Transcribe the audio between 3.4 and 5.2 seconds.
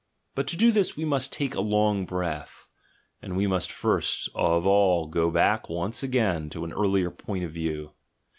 must first of all